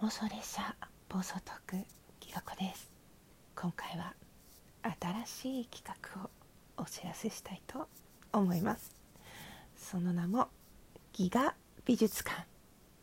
[0.00, 0.76] 妄想列車
[1.08, 1.76] 暴走トーク
[2.20, 2.88] ギガ子です。
[3.56, 4.14] 今回は
[5.26, 6.30] 新しい企画を
[6.76, 7.88] お知らせしたいと
[8.32, 8.94] 思います。
[9.76, 10.50] その名も
[11.12, 12.46] ギガ美術館。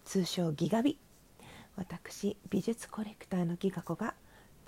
[0.05, 0.97] 通称ギガ美。
[1.75, 4.13] 私美術コレクターのギガ子が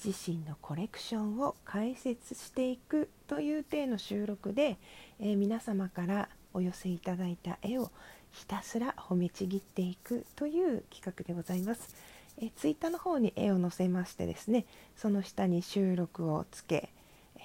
[0.04, 4.78] 自身のコレクションを解説していくという体の収録で、
[5.22, 7.90] えー、皆様からお寄せいただいた絵を
[8.32, 11.96] ひたすら褒めちぎっていくという企画でございます。
[12.40, 16.92] えツイッターの方に絵を載せましてですねその下に収録をつけ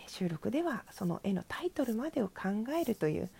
[0.07, 2.49] 収録ではその絵のタイトルまでを考
[2.81, 3.31] えるという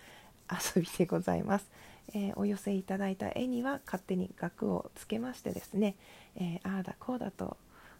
[0.75, 1.69] 遊びでございます。
[2.13, 5.95] えー、お寄せいただいた絵には勝手に額をつけましてですね、
[6.35, 7.55] えー、ああだこうだと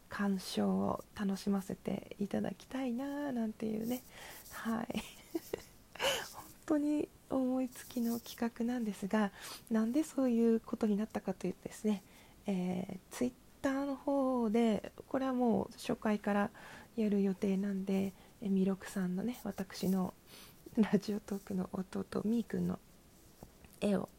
[0.10, 4.04] 鑑賞を楽しませていただきたいななんていうね
[4.52, 4.88] はい
[6.36, 9.32] 本当に思いつきの企画なんですが
[9.72, 12.04] なんでそういうことになったかというとですね、
[12.46, 13.34] えー、ツイッ
[13.64, 16.50] ターの方でこれはもう初回から
[16.98, 20.14] やる予定なんでみろくさんのね私の
[20.76, 22.78] ラジオトークの弟みーくんの
[23.80, 24.10] 絵を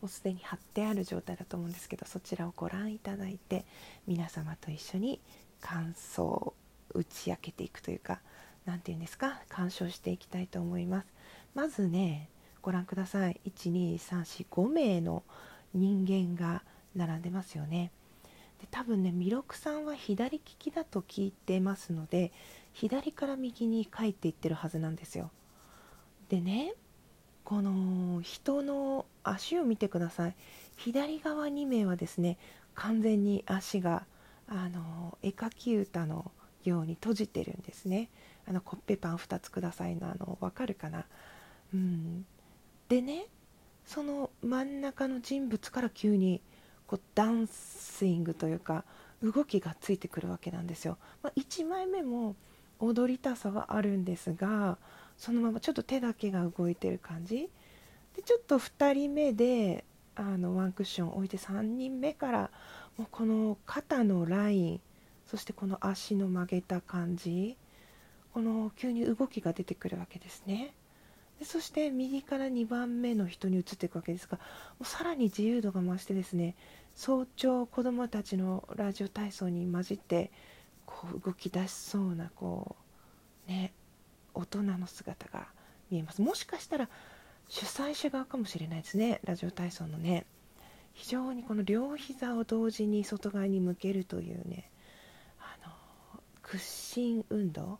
[0.00, 3.64] もうすでに貼ってある状態だと思うんですけどそちらをご覧いただいて
[4.06, 5.20] 皆様と一緒に
[5.60, 6.54] 感想を
[6.94, 8.20] 打ち明けていくというか
[8.64, 11.06] 何て言うんですか鑑賞していきたいと思います。
[11.54, 12.28] まずね
[12.62, 13.40] ご覧ください。
[13.46, 15.24] 12345名の
[15.74, 16.62] 人間が
[16.94, 17.90] 並んでますよね。
[18.60, 22.32] で多分ね弥勒さんは左利きだと聞いてますので
[22.72, 25.30] 左から右に書いていってるはずなんですよ。
[26.28, 26.74] でね
[27.44, 30.34] この人の足を見てください。
[30.76, 32.36] 左側2名はですね
[32.74, 34.04] 完全に足が
[34.48, 36.30] あの絵描き歌の
[36.64, 38.10] ように閉じてるんですね。
[38.46, 41.06] あのコッペパン2つくださいのあの分かるかな？
[41.72, 42.26] うん。
[42.88, 43.26] でね
[43.86, 46.42] その真ん中の人物から急に
[46.88, 48.84] こうダンスイングというか
[49.22, 50.96] 動きがついてくるわけなんですよ。
[51.22, 52.34] まあ、1枚目も
[52.80, 54.78] 踊りたさはあるんですが
[55.16, 57.50] そのままちょっと手だけが動いてる感じ
[58.16, 59.84] でちょっと2人目で
[60.14, 62.50] あのワンクッション置いて3人目から
[62.96, 64.80] もうこの肩のライン
[65.26, 67.56] そしてこの足の曲げた感じ
[68.32, 70.72] この急に動きが出てくるわけですね。
[71.38, 74.44] でそして右から2番目の人に移っていくわけですがも
[74.80, 76.56] うさらに自由度が増してですね
[76.94, 80.32] 早朝子どもたちのラジオ体操に混じって
[80.84, 82.76] こう動き出しそうなこ
[83.46, 83.72] うね
[84.34, 85.48] 大人の姿が
[85.90, 86.20] 見えます。
[86.22, 86.88] もしかしたら
[87.48, 90.26] 主催者側かもしれないですねラジオ体操のね。
[90.92, 94.68] 非常にこの両膝を同時に外側に向けるというね
[95.38, 95.72] あの
[96.42, 97.78] 屈伸運動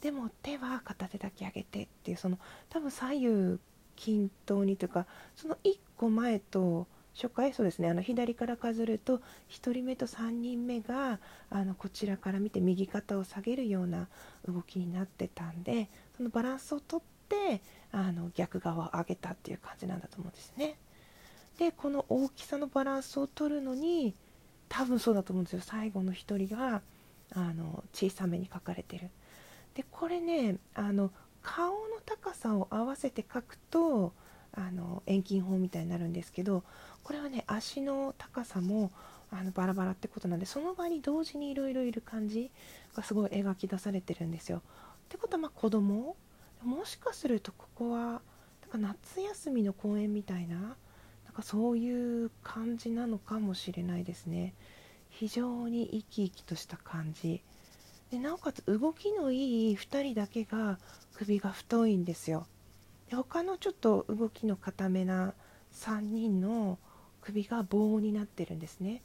[0.00, 2.38] でも手は片手だけ上げてっていうその
[2.68, 3.58] 多分左右
[3.96, 9.18] 均等にというかその1個前と初回そうですねあの左から数えると
[9.50, 11.18] 1人目と3人目が
[11.50, 14.06] あのこちらから見て右肩を下げるような
[14.46, 17.60] 動きになってたんでそのバランスをとって
[17.90, 20.76] あの逆側を上げたっていう感じなんだと思うんですね。
[21.58, 24.14] でこの大きさのバランスを取るのに
[24.68, 26.82] 多分そうだと思うんですよ最後の1人が
[27.34, 29.10] あの小さめに書かれてる。
[29.78, 34.12] でこれねあの顔の高さを合わせて描くと
[34.52, 36.64] あの遠近法みたいになるんですけど
[37.04, 38.90] これはね足の高さも
[39.30, 42.50] あのバラバラってことなんでその場に同時にいろいろいる感じ
[42.96, 44.58] がすごい描き出されてるんですよ。
[44.58, 44.60] っ
[45.10, 46.16] てことはまあ子供？
[46.64, 48.20] もしかするとここはなん
[48.72, 50.74] か夏休みの公園みたいななん
[51.32, 54.54] かそういう感じなのかもしれないですね。
[55.08, 57.42] 非常に生き生きとした感じ。
[58.10, 60.78] でなおかつ動きのいい2人だけが
[61.14, 62.46] 首が太いんですよ。
[63.10, 65.34] で他のちょっと動きの固めな
[65.74, 66.78] 3人の
[67.20, 69.02] 首が棒になってるんですね。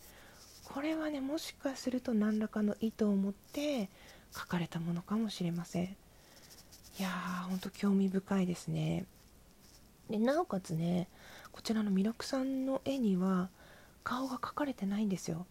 [0.63, 3.89] これはねもしかすると何らかの意図を持って
[4.33, 5.85] 描かれたものかもしれません。
[5.85, 9.05] いやーほんと興味深いですね。
[10.09, 11.09] でなおかつね
[11.51, 13.49] こちらの弥勒さんの絵には
[14.03, 15.45] 顔が描かれてないんですよ。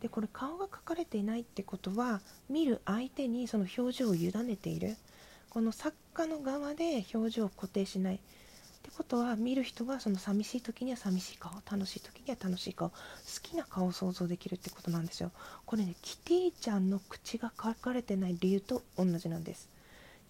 [0.00, 4.96] でこれ顔が描かれていないってことは見る相手にその表情を委ねている。
[5.50, 8.16] この作家の側で表情を固定しない。
[8.16, 8.18] っ
[8.84, 12.96] てことは見る人がその寂しい時には寂しい顔楽しい時には楽しい顔好
[13.42, 15.30] きな顔を想像できるってことなんですよ。
[15.64, 19.70] これねキティちゃんの口が描かれてない理由と同じなんです。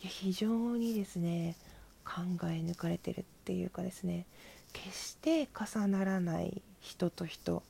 [0.01, 1.57] いや非常にですね
[2.05, 4.27] 考え抜かれてるっていうかですね
[4.73, 7.65] 決して重ならない人と人。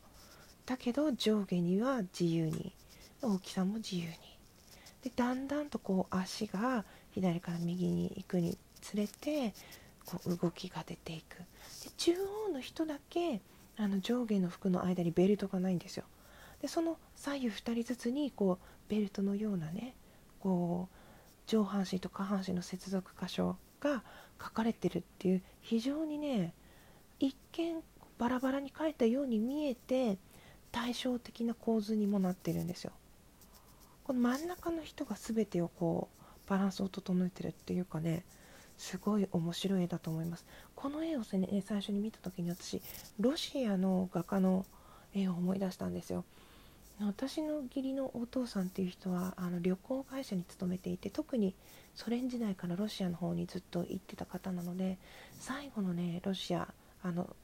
[0.66, 2.72] だけど上下には自由に
[3.22, 4.12] 大きさも自由に。
[5.02, 9.52] でだんだんとこう足が左から右に行くにつれて
[10.06, 11.38] こう動きが出ていく。
[11.38, 12.12] で中
[12.48, 13.40] 央の人だけ
[13.76, 16.04] あの上下の服の間にベルトがないんですよ。
[16.62, 19.94] でその左右2人ずつにこうベルトのようなね
[20.40, 20.96] こう
[21.46, 24.02] 上半身と下半身の接続箇所が
[24.42, 26.54] 書かれてるっていう非常にね
[27.20, 27.82] 一見
[28.18, 30.18] バラバラに書いたように見えて
[30.74, 32.90] 対照的な構図にもなってるんですよ。
[34.02, 38.24] この真ん中の人が全てをこうバランスを整えてるっていうかね
[38.76, 40.44] すごい面白い絵だと思います。
[40.74, 42.82] この絵を、ね、最初に見た時に私
[43.20, 44.66] ロシアの画家の
[45.14, 46.24] 絵を思い出したんですよ。
[47.00, 51.54] 私の義理のお父さんっていう人はあの旅行会社に勤めていて特に
[51.94, 54.98] ソ連時代からロシアの方にずっと行ってた方なので
[55.38, 56.68] 最後のねロシア
[57.02, 57.34] あの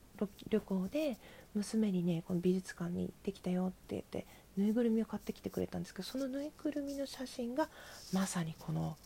[0.48, 1.16] 旅行で
[1.54, 4.26] 娘にねこの美術館に行ってきたよって言って
[4.56, 7.68] ぬいぐるみを買ってきてくれたんですけどそのぬいぐるみの写真が
[8.12, 8.96] まさにこの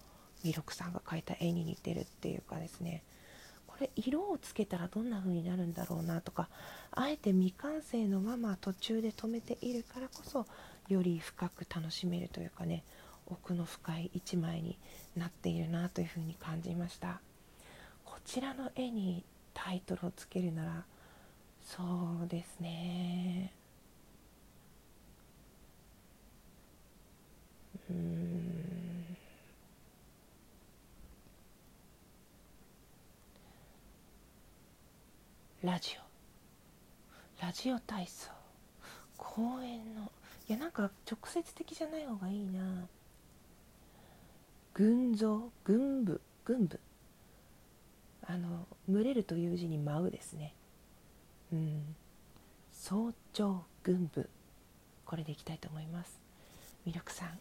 [0.42, 3.02] 弥勒さんが描いた絵に似てるっていうかですね。
[3.66, 6.48] これ色をつけたらどんな風になるんだろうなとか
[6.92, 10.46] あえて未完成のまま途中で止めているからこそ
[10.88, 12.84] より深く楽しめるというかね
[13.26, 14.78] 奥の深い一枚に
[15.16, 17.20] なっているなというふうに感じました。
[18.04, 19.24] こちらの絵に
[19.54, 20.84] タイトルをつけるなら
[21.64, 21.82] そ
[22.24, 23.52] うですね。
[27.90, 29.16] うん。
[35.62, 37.42] ラジオ。
[37.42, 38.30] ラジオ体操。
[39.16, 40.12] 公園の。
[40.46, 42.86] いやなんか直接的じゃない方がいいな。
[44.74, 45.50] 群像。
[45.64, 46.20] 群舞。
[46.44, 46.78] 群舞。
[48.26, 50.54] あの群れるという字に舞うですね。
[51.54, 51.96] うん。
[52.72, 54.28] 早朝群舞
[55.04, 56.20] これでいきたいと思います。
[56.84, 57.38] 魅力さん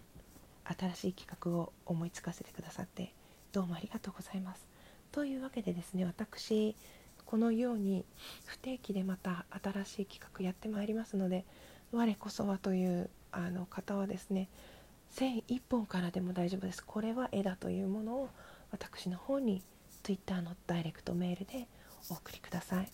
[0.63, 3.13] 新しい企画を思いつかせてくださって
[3.51, 4.67] どうもありがとうございます。
[5.11, 6.75] というわけでですね私
[7.25, 8.05] このように
[8.45, 11.45] 不定期でまた新しい企画やってまいりますので
[11.91, 14.47] 我こそはというあの方はですね
[15.09, 16.83] 線1本からでも大丈夫です。
[16.85, 18.29] これは絵だというものを
[18.71, 19.63] 私の方に
[20.03, 21.67] Twitter のダイレクトメールで
[22.09, 22.91] お送りください、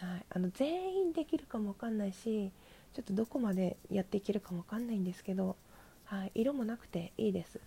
[0.00, 2.50] はい、あの全員できるかもわかんないし
[2.94, 5.56] ちょっとどこまでやっていけるかもわかんないんですけど、
[6.04, 7.60] はい、色もなくていいです、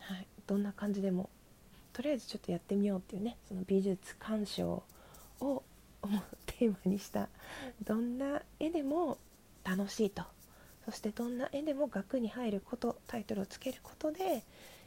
[0.00, 1.30] はい、どんな感じでも。
[1.92, 4.82] とりあえずちょっとやってみようっていうねその美術鑑賞
[5.40, 5.62] を
[6.46, 7.28] テーマにした
[7.84, 9.16] どんな絵でも
[9.62, 10.24] 楽しいと。
[10.84, 14.42] そしてどんな絵でも額に入ることタイトルをつけることで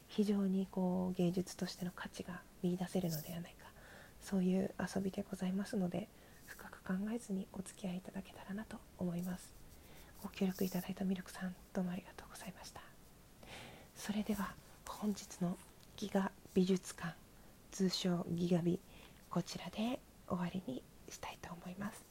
[0.10, 3.68] 非常にこう芸術としての価値が見いだせるのではないか。
[4.22, 6.10] そういう遊びでございますので
[6.88, 9.54] 考えずにお付き合いいただけたらなと思います。
[10.24, 12.80] ご協力いただいたミルクさんどうもありがとうございました。
[13.94, 14.56] それでは
[14.88, 15.58] 本日の
[15.98, 17.14] ギガ美術館
[17.72, 18.80] 通称ギガ美
[19.30, 20.00] こちらで
[20.30, 22.06] 終わりにしたいと思います。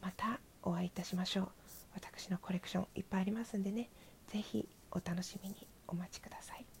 [0.00, 1.48] またお会いいたしましょう。
[1.94, 3.88] 私のコレクションいっぱいありますんでね。
[4.28, 6.71] 是非お楽しみにお待ちください。